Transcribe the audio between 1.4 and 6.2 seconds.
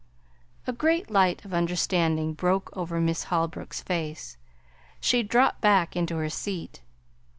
of understanding broke over Miss Holbrook's face. She dropped back into